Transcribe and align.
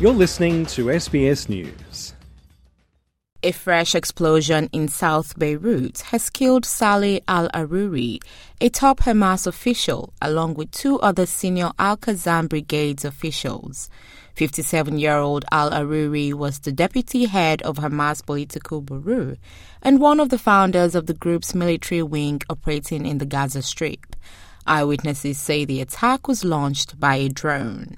You're 0.00 0.12
listening 0.12 0.66
to 0.66 0.86
SBS 0.86 1.48
News. 1.48 2.14
A 3.44 3.52
fresh 3.52 3.94
explosion 3.94 4.68
in 4.72 4.88
South 4.88 5.38
Beirut 5.38 6.00
has 6.00 6.30
killed 6.30 6.66
Saleh 6.66 7.20
al 7.28 7.48
Arouri, 7.50 8.18
a 8.60 8.70
top 8.70 8.98
Hamas 8.98 9.46
official, 9.46 10.12
along 10.20 10.54
with 10.54 10.72
two 10.72 10.98
other 10.98 11.26
senior 11.26 11.70
Al 11.78 11.96
Qassam 11.96 12.48
Brigades 12.48 13.04
officials. 13.04 13.88
57 14.34 14.98
year 14.98 15.16
old 15.18 15.44
Al 15.52 15.70
Arouri 15.70 16.34
was 16.34 16.58
the 16.58 16.72
deputy 16.72 17.26
head 17.26 17.62
of 17.62 17.76
Hamas 17.76 18.20
Political 18.26 18.80
Bureau 18.80 19.36
and 19.80 20.00
one 20.00 20.18
of 20.18 20.28
the 20.28 20.38
founders 20.38 20.96
of 20.96 21.06
the 21.06 21.14
group's 21.14 21.54
military 21.54 22.02
wing 22.02 22.40
operating 22.50 23.06
in 23.06 23.18
the 23.18 23.26
Gaza 23.26 23.62
Strip. 23.62 24.16
Eyewitnesses 24.66 25.38
say 25.38 25.64
the 25.64 25.80
attack 25.80 26.26
was 26.26 26.44
launched 26.44 26.98
by 26.98 27.14
a 27.14 27.28
drone. 27.28 27.96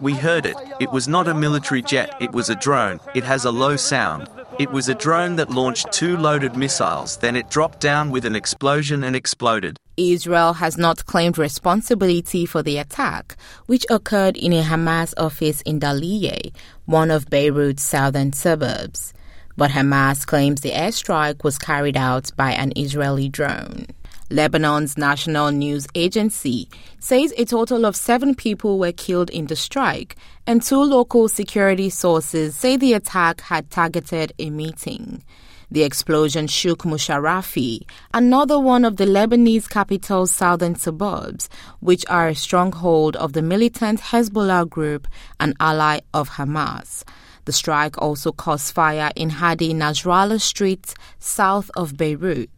We 0.00 0.14
heard 0.14 0.46
it. 0.46 0.56
It 0.80 0.90
was 0.90 1.08
not 1.08 1.28
a 1.28 1.34
military 1.34 1.82
jet, 1.82 2.14
it 2.20 2.32
was 2.32 2.48
a 2.48 2.54
drone. 2.54 3.00
It 3.14 3.24
has 3.24 3.44
a 3.44 3.50
low 3.50 3.76
sound. 3.76 4.28
It 4.58 4.70
was 4.70 4.88
a 4.88 4.94
drone 4.94 5.36
that 5.36 5.50
launched 5.50 5.92
two 5.92 6.16
loaded 6.16 6.56
missiles, 6.56 7.16
then 7.16 7.36
it 7.36 7.50
dropped 7.50 7.80
down 7.80 8.10
with 8.10 8.24
an 8.24 8.36
explosion 8.36 9.02
and 9.02 9.16
exploded. 9.16 9.76
Israel 9.96 10.54
has 10.54 10.76
not 10.76 11.06
claimed 11.06 11.38
responsibility 11.38 12.46
for 12.46 12.62
the 12.62 12.78
attack, 12.78 13.36
which 13.66 13.86
occurred 13.90 14.36
in 14.36 14.52
a 14.52 14.62
Hamas 14.62 15.14
office 15.16 15.60
in 15.62 15.80
Dahieh, 15.80 16.52
one 16.86 17.10
of 17.10 17.30
Beirut's 17.30 17.82
southern 17.82 18.32
suburbs. 18.32 19.12
But 19.56 19.70
Hamas 19.70 20.26
claims 20.26 20.60
the 20.60 20.72
airstrike 20.72 21.44
was 21.44 21.58
carried 21.58 21.96
out 21.96 22.30
by 22.36 22.52
an 22.52 22.72
Israeli 22.76 23.28
drone. 23.28 23.86
Lebanon's 24.34 24.98
national 24.98 25.52
news 25.52 25.86
agency 25.94 26.68
says 26.98 27.32
a 27.36 27.44
total 27.44 27.86
of 27.86 27.94
seven 27.94 28.34
people 28.34 28.80
were 28.80 28.90
killed 28.90 29.30
in 29.30 29.46
the 29.46 29.54
strike, 29.54 30.16
and 30.44 30.60
two 30.60 30.82
local 30.82 31.28
security 31.28 31.88
sources 31.88 32.56
say 32.56 32.76
the 32.76 32.94
attack 32.94 33.40
had 33.42 33.70
targeted 33.70 34.32
a 34.40 34.50
meeting. 34.50 35.22
The 35.70 35.84
explosion 35.84 36.48
shook 36.48 36.80
Musharafi, 36.82 37.82
another 38.12 38.58
one 38.58 38.84
of 38.84 38.96
the 38.96 39.06
Lebanese 39.06 39.68
capital's 39.70 40.32
southern 40.32 40.74
suburbs, 40.74 41.48
which 41.78 42.04
are 42.08 42.26
a 42.26 42.34
stronghold 42.34 43.14
of 43.14 43.34
the 43.34 43.42
militant 43.42 44.00
Hezbollah 44.00 44.68
group, 44.68 45.06
an 45.38 45.54
ally 45.60 46.00
of 46.12 46.30
Hamas. 46.30 47.04
The 47.44 47.52
strike 47.52 48.00
also 48.02 48.32
caused 48.32 48.74
fire 48.74 49.12
in 49.14 49.30
Hadi 49.30 49.74
Nasrallah 49.74 50.40
Street, 50.40 50.94
south 51.20 51.70
of 51.76 51.96
Beirut. 51.96 52.50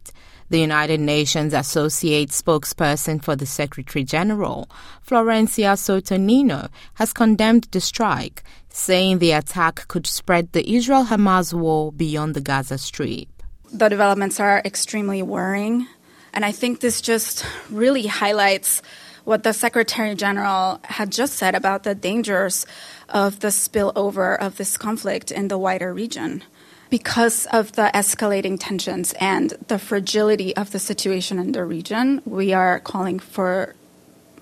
The 0.49 0.59
United 0.59 1.01
Nations 1.01 1.53
Associate 1.53 2.29
spokesperson 2.29 3.21
for 3.21 3.35
the 3.35 3.45
Secretary 3.45 4.05
General, 4.05 4.69
Florencia 5.05 5.77
Soto 5.77 6.15
Niño, 6.15 6.69
has 6.93 7.11
condemned 7.11 7.67
the 7.71 7.81
strike, 7.81 8.43
saying 8.69 9.19
the 9.19 9.33
attack 9.33 9.89
could 9.89 10.07
spread 10.07 10.53
the 10.53 10.73
Israel 10.73 11.05
Hamas 11.05 11.53
war 11.53 11.91
beyond 11.91 12.33
the 12.33 12.39
Gaza 12.39 12.77
Strip. 12.77 13.27
The 13.73 13.89
developments 13.89 14.39
are 14.39 14.61
extremely 14.63 15.21
worrying, 15.21 15.85
and 16.33 16.45
I 16.45 16.53
think 16.53 16.79
this 16.79 17.01
just 17.01 17.45
really 17.69 18.07
highlights 18.07 18.81
what 19.25 19.43
the 19.43 19.51
Secretary 19.51 20.15
General 20.15 20.79
had 20.85 21.11
just 21.11 21.33
said 21.33 21.55
about 21.55 21.83
the 21.83 21.93
dangers 21.93 22.65
of 23.09 23.41
the 23.41 23.49
spillover 23.49 24.39
of 24.39 24.55
this 24.55 24.77
conflict 24.77 25.29
in 25.29 25.49
the 25.49 25.57
wider 25.57 25.93
region 25.93 26.41
because 26.89 27.45
of 27.47 27.73
the 27.73 27.91
escalating 27.93 28.57
tensions 28.59 29.13
and 29.19 29.51
the 29.67 29.79
fragility 29.79 30.55
of 30.55 30.71
the 30.71 30.79
situation 30.79 31.39
in 31.39 31.51
the 31.51 31.65
region, 31.65 32.21
we 32.25 32.53
are 32.53 32.79
calling 32.79 33.19
for 33.19 33.75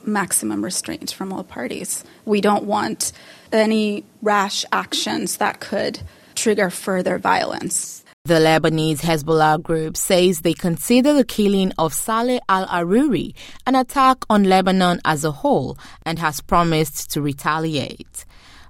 maximum 0.05 0.63
restraint 0.63 1.11
from 1.11 1.33
all 1.33 1.43
parties. 1.43 2.03
We 2.25 2.41
don't 2.41 2.65
want 2.65 3.11
any 3.51 4.03
rash 4.21 4.65
actions 4.71 5.37
that 5.37 5.59
could 5.59 5.99
trigger 6.35 6.69
further 6.69 7.17
violence. 7.17 8.03
The 8.25 8.35
Lebanese 8.35 9.01
Hezbollah 9.01 9.61
group 9.61 9.95
says 9.95 10.41
they 10.41 10.55
consider 10.55 11.13
the 11.13 11.23
killing 11.23 11.71
of 11.77 11.93
Saleh 11.93 12.41
al 12.49 12.65
Arouri 12.65 13.35
an 13.67 13.75
attack 13.75 14.25
on 14.31 14.45
Lebanon 14.45 14.99
as 15.05 15.23
a 15.23 15.31
whole 15.31 15.77
and 16.07 16.17
has 16.17 16.41
promised 16.41 17.11
to 17.11 17.21
retaliate. 17.21 18.25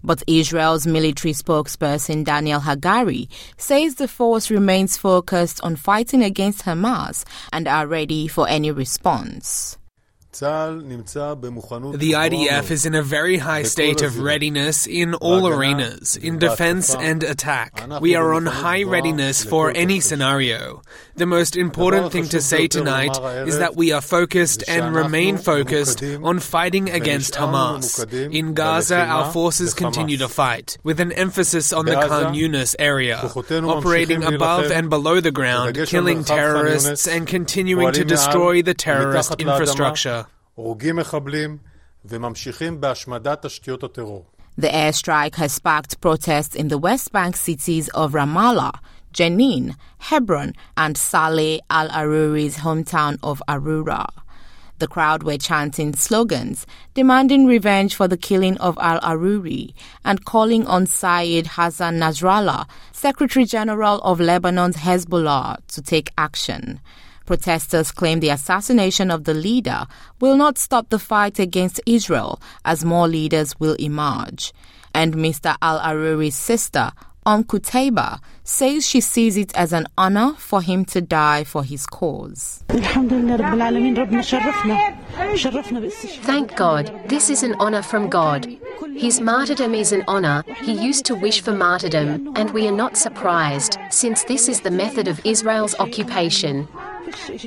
But 0.05 0.21
Israel's 0.27 0.85
military 0.85 1.33
spokesperson 1.33 2.23
Daniel 2.23 2.61
Hagari 2.61 3.27
says 3.57 3.95
the 3.95 4.07
force 4.07 4.51
remains 4.51 4.97
focused 4.97 5.59
on 5.63 5.75
fighting 5.75 6.23
against 6.23 6.65
Hamas 6.65 7.25
and 7.51 7.67
are 7.67 7.87
ready 7.87 8.27
for 8.27 8.47
any 8.47 8.69
response. 8.69 9.79
The 10.35 12.11
IDF 12.11 12.69
is 12.71 12.85
in 12.85 12.93
a 12.93 13.01
very 13.01 13.37
high 13.37 13.63
state 13.63 14.01
of 14.01 14.19
readiness 14.19 14.85
in 14.85 15.13
all 15.15 15.47
arenas, 15.47 16.17
in 16.17 16.39
defense 16.39 16.93
and 16.93 17.23
attack. 17.23 17.81
We 18.01 18.15
are 18.15 18.33
on 18.33 18.45
high 18.45 18.83
readiness 18.83 19.45
for 19.45 19.71
any 19.73 20.01
scenario. 20.01 20.81
The 21.15 21.25
most 21.25 21.55
important 21.55 22.11
thing 22.11 22.27
to 22.29 22.41
say 22.41 22.67
tonight 22.67 23.17
is 23.47 23.59
that 23.59 23.77
we 23.77 23.93
are 23.93 24.01
focused 24.01 24.63
and 24.67 24.93
remain 24.93 25.37
focused 25.37 26.03
on 26.03 26.39
fighting 26.39 26.89
against 26.89 27.35
Hamas. 27.35 28.03
In 28.33 28.53
Gaza, 28.53 28.97
our 29.05 29.31
forces 29.31 29.73
continue 29.73 30.17
to 30.17 30.27
fight, 30.27 30.77
with 30.83 30.99
an 30.99 31.13
emphasis 31.13 31.71
on 31.71 31.85
the 31.85 31.93
Khan 31.95 32.33
Yunis 32.35 32.75
area, 32.77 33.21
operating 33.23 34.23
above 34.23 34.69
and 34.71 34.89
below 34.89 35.21
the 35.21 35.31
ground, 35.31 35.77
killing 35.87 36.23
terrorists 36.25 37.07
and 37.07 37.25
continuing 37.25 37.93
to 37.93 38.03
destroy 38.03 38.61
the 38.61 38.73
terrorist 38.73 39.35
infrastructure. 39.39 40.24
הורגים 40.55 40.95
מחבלים 40.95 41.57
וממשיכים 42.05 42.81
בהשמדת 42.81 43.45
תשתיות 43.45 43.83
הטרור. 43.83 44.25
The 44.57 44.71
airstrike 44.71 45.35
has 45.35 45.51
sparked 45.51 45.99
protests 45.99 46.55
in 46.55 46.69
the 46.69 46.77
West 46.77 47.11
Bank 47.11 47.35
cities 47.35 47.89
of 47.89 48.13
Ramallah, 48.13 48.79
Jenin, 49.13 49.75
Hebron, 49.97 50.53
and 50.77 50.97
Saleh 50.97 51.59
al 51.69 51.89
Arouri's 51.89 52.57
hometown 52.57 53.17
of 53.21 53.43
Arura. 53.49 54.07
The 54.79 54.87
crowd 54.87 55.23
were 55.23 55.37
chanting 55.37 55.93
slogans 55.93 56.65
demanding 56.93 57.45
revenge 57.45 57.95
for 57.95 58.07
the 58.07 58.17
killing 58.17 58.57
of 58.57 58.77
al 58.81 58.99
Arouri 59.01 59.73
and 60.05 60.25
calling 60.25 60.65
on 60.67 60.85
Syed 60.85 61.47
Hassan 61.47 61.97
Nasrallah, 61.97 62.65
Secretary 62.93 63.45
General 63.45 63.99
of 64.01 64.19
Lebanon's 64.19 64.77
Hezbollah, 64.77 65.57
to 65.67 65.81
take 65.81 66.11
action. 66.17 66.79
Protesters 67.25 67.91
claim 67.91 68.19
the 68.19 68.29
assassination 68.29 69.09
of 69.11 69.23
the 69.23 69.33
leader 69.33 69.85
will 70.19 70.37
not 70.37 70.57
stop 70.57 70.89
the 70.89 70.99
fight 70.99 71.39
against 71.39 71.81
Israel 71.85 72.39
as 72.63 72.85
more 72.85 73.07
leaders 73.07 73.59
will 73.59 73.75
emerge. 73.75 74.53
And 74.93 75.15
Mr. 75.15 75.55
Al 75.61 75.79
Arouri's 75.79 76.35
sister, 76.35 76.91
Om 77.25 77.43
Kutaiba, 77.43 78.19
says 78.43 78.87
she 78.87 79.01
sees 79.01 79.35
it 79.35 79.51
as 79.55 79.73
an 79.73 79.87
honor 79.97 80.33
for 80.37 80.61
him 80.61 80.85
to 80.85 81.01
die 81.01 81.43
for 81.43 81.63
his 81.63 81.87
cause. 81.87 82.63
Thank 86.21 86.55
God, 86.55 86.91
this 87.07 87.31
is 87.31 87.41
an 87.41 87.55
honor 87.59 87.81
from 87.81 88.09
God. 88.09 88.47
His 88.95 89.19
martyrdom 89.19 89.73
is 89.73 89.91
an 89.91 90.03
honor. 90.07 90.43
He 90.61 90.73
used 90.73 91.03
to 91.05 91.15
wish 91.15 91.41
for 91.41 91.51
martyrdom, 91.51 92.31
and 92.35 92.51
we 92.51 92.67
are 92.67 92.71
not 92.71 92.95
surprised, 92.95 93.79
since 93.89 94.23
this 94.25 94.47
is 94.47 94.61
the 94.61 94.71
method 94.71 95.07
of 95.07 95.19
Israel's 95.25 95.75
occupation. 95.79 96.67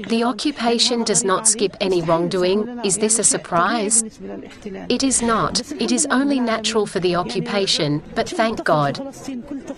The 0.09 0.23
occupation 0.25 1.05
does 1.05 1.25
not 1.25 1.49
skip 1.49 1.77
any 1.81 2.03
wrongdoing. 2.03 2.81
Is 2.85 2.99
this 2.99 3.19
a 3.19 3.25
surprise? 3.25 4.03
It 4.89 5.03
is 5.03 5.23
not. 5.23 5.61
It 5.73 5.93
is 5.93 6.07
only 6.11 6.41
natural 6.41 6.87
for 6.87 7.01
the 7.01 7.17
occupation, 7.17 8.03
but 8.15 8.29
thank 8.29 8.65
God. 8.65 9.01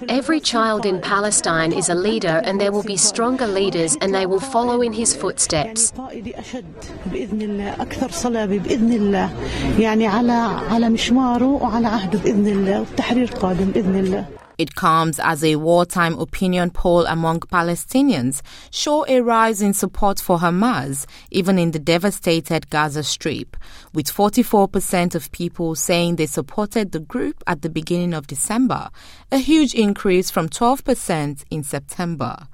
Every 0.09 0.41
child 0.41 0.87
in 0.87 1.01
Palestine 1.01 1.73
is 1.73 1.89
a 1.89 1.95
leader, 1.95 2.41
and 2.45 2.61
there 2.61 2.73
will 2.73 2.83
be 2.83 2.97
stronger 2.97 3.47
leaders, 3.47 3.97
and 4.01 4.15
they 4.15 4.27
will 4.27 4.41
follow 4.41 4.83
in 4.83 4.93
his 4.93 5.15
footsteps. 5.15 5.93
It 14.61 14.75
comes 14.75 15.19
as 15.19 15.43
a 15.43 15.57
wartime 15.57 16.19
opinion 16.19 16.69
poll 16.69 17.07
among 17.07 17.41
Palestinians 17.41 18.43
show 18.71 19.07
a 19.09 19.23
rise 19.23 19.63
in 19.63 19.73
support 19.73 20.21
for 20.21 20.37
Hamas, 20.37 21.07
even 21.31 21.59
in 21.59 21.71
the 21.71 21.79
devastated 21.79 22.69
Gaza 22.69 23.03
Strip, 23.03 23.57
with 23.95 24.13
44% 24.13 25.15
of 25.15 25.33
people 25.33 25.75
saying 25.75 26.17
they 26.17 26.27
supported 26.27 26.93
the 26.93 27.01
group 27.01 27.43
at 27.47 27.63
the 27.63 27.71
beginning 27.71 28.13
of 28.13 28.27
December, 28.27 28.91
a 29.33 29.39
huge 29.39 29.73
increase 29.73 30.31
from 30.31 30.51
12% 30.51 31.43
in 31.51 31.63
September. 31.63 32.47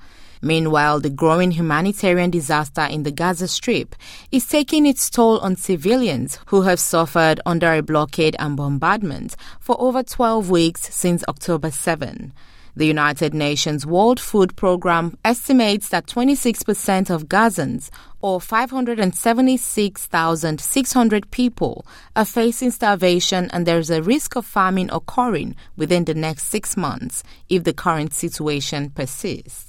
Meanwhile, 0.43 1.00
the 1.00 1.11
growing 1.11 1.50
humanitarian 1.50 2.31
disaster 2.31 2.83
in 2.83 3.03
the 3.03 3.11
Gaza 3.11 3.49
Strip 3.49 3.94
is 4.31 4.47
taking 4.47 4.87
its 4.87 5.11
toll 5.11 5.38
on 5.38 5.56
civilians 5.56 6.38
who 6.47 6.62
have 6.62 6.81
suffered 6.81 7.41
under 7.47 7.75
a 7.75 7.83
blockade 7.83 8.37
and 8.38 8.56
bombardment 8.56 9.37
for 9.61 9.81
over 9.81 10.03
12 10.03 10.50
weeks 10.50 10.94
since 10.94 11.25
October 11.29 11.71
7. 11.71 12.33
The 12.77 12.87
United 12.87 13.33
Nations 13.33 13.87
World 13.87 14.21
Food 14.21 14.55
Programme 14.55 15.17
estimates 15.25 15.88
that 15.88 16.06
26% 16.06 17.09
of 17.09 17.27
Gazans, 17.27 17.88
or 18.21 18.38
576,600 18.38 21.31
people, 21.31 21.87
are 22.15 22.27
facing 22.27 22.71
starvation 22.71 23.49
and 23.50 23.67
there 23.67 23.79
is 23.79 23.88
a 23.88 24.03
risk 24.03 24.37
of 24.37 24.44
famine 24.44 24.91
occurring 24.93 25.56
within 25.79 26.05
the 26.05 26.12
next 26.12 26.49
six 26.49 26.77
months 26.77 27.23
if 27.49 27.65
the 27.65 27.73
current 27.73 28.12
situation 28.12 28.91
persists. 28.91 29.65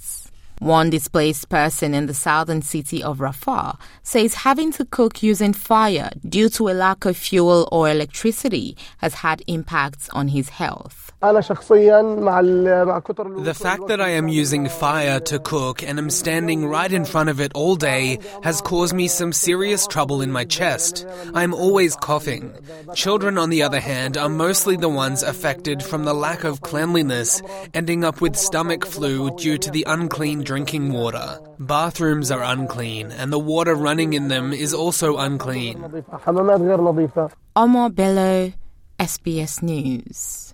One 0.59 0.89
displaced 0.89 1.49
person 1.49 1.93
in 1.93 2.07
the 2.07 2.15
southern 2.15 2.63
city 2.63 3.03
of 3.03 3.19
Rafah 3.19 3.77
says 4.01 4.33
having 4.33 4.71
to 4.73 4.85
cook 4.85 5.21
using 5.21 5.53
fire 5.53 6.09
due 6.27 6.49
to 6.49 6.69
a 6.69 6.73
lack 6.73 7.05
of 7.05 7.15
fuel 7.15 7.69
or 7.71 7.87
electricity 7.89 8.75
has 8.97 9.13
had 9.13 9.43
impacts 9.45 10.09
on 10.09 10.29
his 10.29 10.49
health. 10.49 11.07
The 11.19 11.41
fact 13.59 13.87
that 13.87 13.99
I 13.99 14.09
am 14.09 14.27
using 14.27 14.69
fire 14.69 15.19
to 15.21 15.39
cook 15.39 15.81
and 15.81 15.97
am 15.97 16.11
standing 16.11 16.67
right 16.67 16.91
in 16.91 17.05
front 17.05 17.29
of 17.29 17.41
it 17.41 17.51
all 17.55 17.75
day 17.75 18.19
has 18.43 18.61
caused 18.61 18.93
me 18.93 19.07
some 19.07 19.33
serious 19.33 19.87
trouble 19.87 20.21
in 20.21 20.31
my 20.31 20.45
chest. 20.45 21.07
I 21.33 21.41
am 21.43 21.55
always 21.55 21.95
coughing. 21.95 22.53
Children, 22.93 23.39
on 23.39 23.49
the 23.49 23.63
other 23.63 23.79
hand, 23.79 24.15
are 24.15 24.29
mostly 24.29 24.75
the 24.77 24.89
ones 24.89 25.23
affected 25.23 25.81
from 25.81 26.03
the 26.03 26.13
lack 26.13 26.43
of 26.43 26.61
cleanliness, 26.61 27.41
ending 27.73 28.03
up 28.03 28.21
with 28.21 28.35
stomach 28.35 28.85
flu 28.85 29.35
due 29.37 29.57
to 29.57 29.71
the 29.71 29.85
unclean 29.87 30.43
drinking 30.47 30.93
water. 30.93 31.39
Bathrooms 31.59 32.31
are 32.31 32.41
unclean, 32.41 33.11
and 33.11 33.33
the 33.33 33.39
water 33.53 33.75
running 33.75 34.13
in 34.13 34.29
them 34.29 34.53
is 34.53 34.73
also 34.73 35.17
unclean. 35.17 35.83
Omar 37.55 37.89
Bello, 37.89 38.53
SBS 38.97 39.61
News. 39.61 40.53